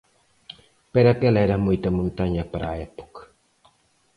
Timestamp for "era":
1.47-1.63